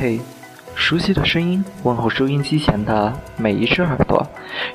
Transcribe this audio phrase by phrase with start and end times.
[0.00, 0.20] 嘿，
[0.76, 4.24] 熟悉的声音问候收音机前的每一只耳朵，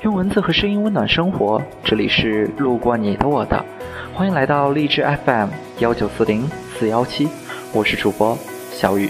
[0.02, 1.62] 用文字和声音温暖生活。
[1.82, 3.64] 这里是路过你的我的，
[4.12, 5.48] 欢迎来到励志 FM
[5.78, 7.26] 幺九四零四幺七，
[7.72, 8.36] 我是主播
[8.70, 9.08] 小雨。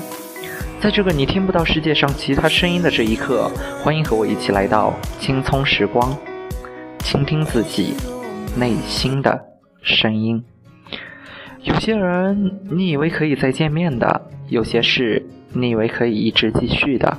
[0.80, 3.50] 在这个你听不到世界上其他声音的这一刻，
[3.82, 6.16] 欢迎和我一起来到青葱时光，
[7.00, 7.92] 倾听自己
[8.56, 9.44] 内心的
[9.82, 10.44] 声音。
[11.62, 17.16] 有些人你以为可以再见面的，有些事你以为可以一直继续的，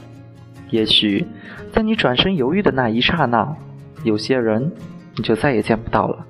[0.69, 1.25] 也许
[1.71, 3.55] 在你转身犹豫的那一刹那，
[4.03, 4.71] 有些人
[5.15, 6.25] 你就再也见不到了，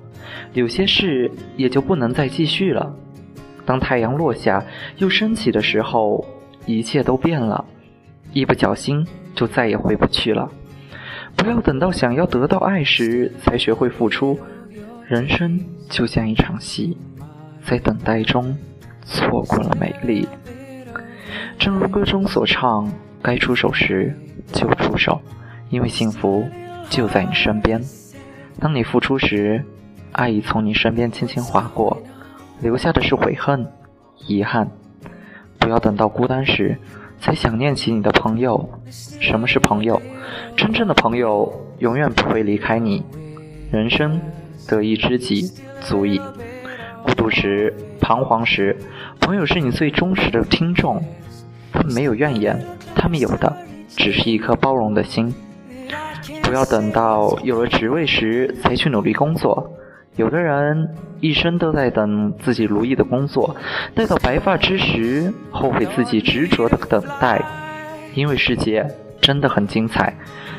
[0.54, 2.94] 有些事也就不能再继续了。
[3.64, 4.64] 当太阳落下
[4.98, 6.24] 又升起的时候，
[6.64, 7.64] 一切都变了，
[8.32, 10.48] 一不小心就再也回不去了。
[11.34, 14.38] 不要等到想要得到爱时才学会付出，
[15.06, 16.96] 人生就像一场戏。
[17.62, 18.56] 在等待中，
[19.04, 20.26] 错过了美丽。
[21.58, 22.90] 正如歌中所唱
[23.22, 24.14] ：“该出手时
[24.52, 25.20] 就出手，
[25.70, 26.46] 因为幸福
[26.88, 27.82] 就在你身边。
[28.60, 29.64] 当你付出时，
[30.12, 32.00] 爱已从你身边轻轻划过，
[32.60, 33.66] 留下的是悔恨、
[34.26, 34.68] 遗憾。
[35.58, 36.78] 不要等到孤单时
[37.20, 38.68] 才想念起你的朋友。
[38.90, 40.00] 什么是朋友？
[40.56, 43.02] 真正的朋友永远不会离开你。
[43.72, 44.20] 人生
[44.68, 46.20] 得一知己足矣。”
[47.02, 48.76] 孤独时、彷徨时，
[49.20, 51.02] 朋友是你最忠实的听众。
[51.76, 52.58] 他们没有怨言，
[52.94, 53.54] 他们有的
[53.88, 55.32] 只是一颗包容的心。
[56.42, 59.70] 不要等到有了职位时才去努力工作。
[60.16, 60.88] 有的人
[61.20, 63.54] 一生都在等自己如意的工作，
[63.94, 67.44] 待到白发之时，后悔自己执着的等待。
[68.14, 68.88] 因为世界
[69.20, 70.14] 真的很精彩，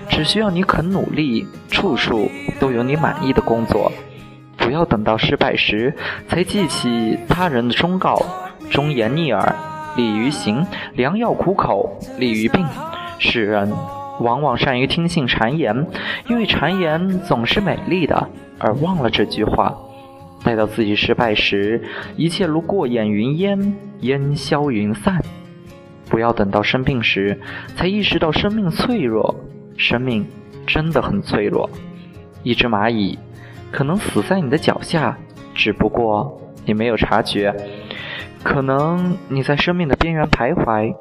[0.10, 3.92] 只需要你肯努力，处处都有你满意的工作。
[4.56, 5.96] 不要等到失败时
[6.28, 8.22] 才记起他人的忠告，
[8.70, 9.56] 忠言逆耳
[9.98, 12.66] 利于行，良药苦口利于病。
[13.20, 13.70] 世人
[14.22, 15.86] 往往善于听信谗言，
[16.30, 19.76] 因为谗言总是美丽的，而忘了这句话。
[20.44, 21.84] 待到自己失败时，
[22.16, 25.22] 一切如过眼云烟，烟消云散。
[26.10, 27.38] 不要等到生病时
[27.76, 29.36] 才意识到生命脆弱，
[29.76, 30.26] 生命
[30.66, 31.70] 真的很脆弱。
[32.44, 33.20] 一只蚂蚁。
[33.70, 35.18] 可能死在你的脚下，
[35.54, 37.54] 只不过你没有察觉。
[38.48, 40.96] 可能你在生命的边缘徘徊，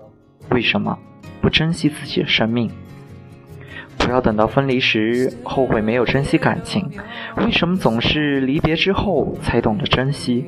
[0.51, 0.99] 为什么
[1.41, 2.69] 不珍惜自己的生命？
[3.97, 6.91] 不要等到分离时后悔没有珍惜感情，
[7.37, 10.45] 为什么总是离别之后才懂得珍惜？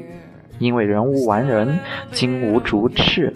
[0.58, 1.78] 因为人无完人，
[2.10, 3.32] 金无足赤。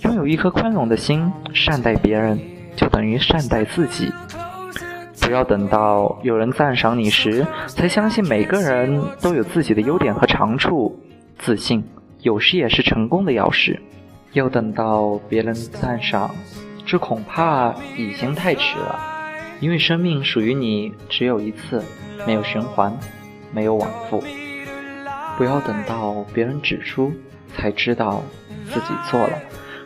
[0.00, 2.36] 拥有一颗宽容的心，善待别人，
[2.74, 4.10] 就等于善待自己。
[5.22, 11.00] 不要等到有人赞赏你时，才相信每个人都有自己的优点和长处。
[11.36, 11.82] 自信
[12.24, 13.78] 有时也是成功的钥匙。
[14.32, 16.34] 要等到别人赞赏，
[16.86, 18.98] 这恐怕已经太迟了。
[19.60, 21.84] 因为生命属于你只有一次，
[22.26, 22.98] 没有循环，
[23.52, 24.24] 没有往复。
[25.36, 27.12] 不要等到别人指出，
[27.54, 28.22] 才知道
[28.70, 29.38] 自己错了。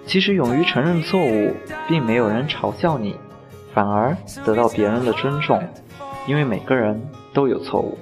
[0.06, 1.52] 其实勇于承认错误，
[1.88, 3.16] 并没有人嘲笑你。
[3.74, 5.60] 反而得到别人的尊重，
[6.28, 7.02] 因为每个人
[7.34, 7.98] 都有错误，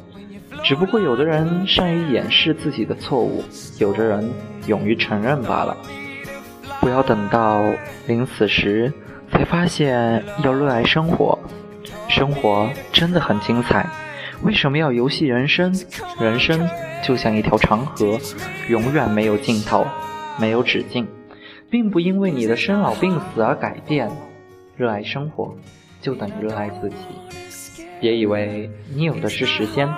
[0.67, 3.41] 只不过有的人善于掩饰自己的错误，
[3.79, 4.29] 有的人
[4.67, 5.77] 勇于承认罢了。
[6.81, 7.63] 不要等到
[8.09, 8.93] 临死时
[9.31, 11.39] 才发现要热爱生活，
[12.09, 13.89] 生活真的很精彩。
[14.43, 15.73] 为什么要游戏人生？
[16.19, 16.69] 人生
[17.01, 18.19] 就像一条长河，
[18.69, 19.87] 永远没有尽头，
[20.37, 21.07] 没有止境，
[21.71, 24.11] 并不因为你的生老病死而改变。
[24.77, 25.55] 热爱生活，
[26.01, 26.97] 就等于热爱自己。
[28.01, 29.89] 别以为你有的是时间，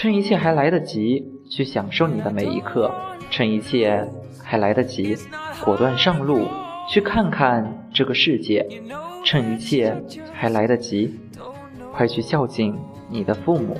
[0.00, 2.88] 趁一切还来得及，去享受你的每一刻；
[3.32, 4.08] 趁一切
[4.44, 5.16] 还来得及，
[5.64, 6.46] 果断上路，
[6.88, 8.64] 去看看这个世界；
[9.24, 10.00] 趁一切
[10.32, 11.18] 还来得及，
[11.92, 12.78] 快去孝敬
[13.10, 13.76] 你的父母。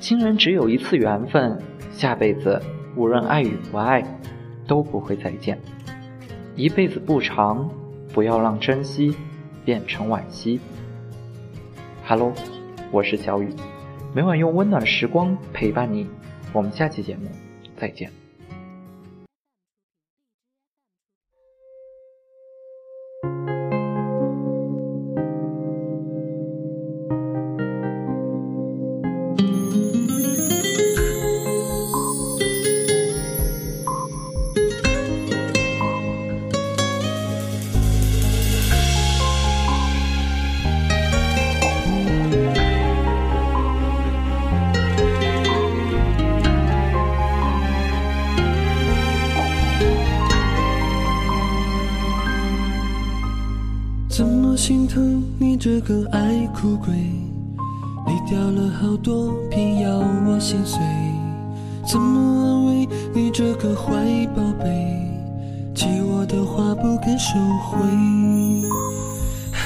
[0.00, 1.56] 亲人只有一次缘分，
[1.92, 2.60] 下辈子
[2.96, 4.02] 无论爱与不爱，
[4.66, 5.56] 都不会再见。
[6.56, 7.70] 一辈子不长，
[8.12, 9.14] 不要让珍惜。
[9.64, 10.58] 变成惋惜。
[12.04, 12.32] Hello，
[12.90, 13.48] 我是小雨，
[14.14, 16.06] 每晚用温暖的时光陪伴你。
[16.52, 17.30] 我们下期节目
[17.76, 18.10] 再见。
[55.64, 56.92] 这个爱哭鬼？
[56.92, 60.80] 你掉了好多，瓶要我心碎。
[61.86, 63.94] 怎么安慰你这个坏
[64.34, 64.98] 宝贝？
[65.72, 67.78] 借我的话不肯收回。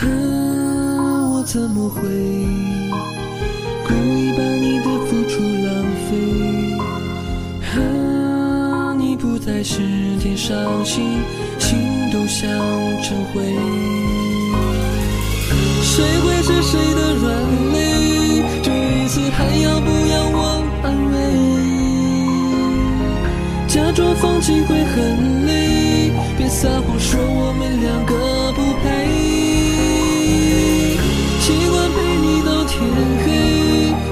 [0.02, 2.02] 啊，我怎么会
[3.88, 6.12] 故意把你的付出浪费？
[7.72, 9.80] 啊，你不在时
[10.20, 11.22] 天伤心，
[11.58, 11.78] 心
[12.12, 12.50] 都想
[13.02, 13.56] 成灰。
[15.96, 17.24] 谁会是谁的软
[17.72, 18.44] 肋？
[18.62, 21.16] 这一次还要不要我安慰？
[23.66, 24.94] 假装放弃会很
[25.46, 28.12] 累，别撒谎说我们两个
[28.52, 28.84] 不配。
[31.40, 32.76] 习惯陪你到天
[33.24, 33.26] 黑，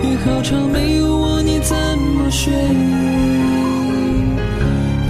[0.09, 1.77] 夜好长，没有我你怎
[2.17, 2.51] 么睡？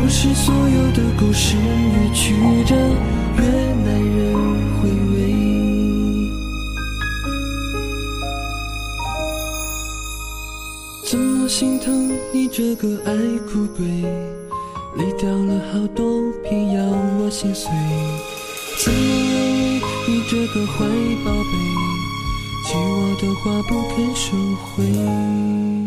[0.00, 2.34] 不是所有的故事越曲
[2.66, 2.74] 折
[3.38, 3.42] 越
[3.84, 4.34] 耐人
[4.82, 4.82] 回。
[11.44, 13.84] 我心疼你这个爱哭鬼？
[14.96, 16.82] 泪掉了好多，偏要
[17.20, 17.70] 我心碎。
[18.78, 19.04] 怎么安
[19.34, 20.86] 慰你这个坏
[21.22, 21.52] 宝贝？
[22.64, 24.32] 借我的话不肯收
[24.64, 25.83] 回。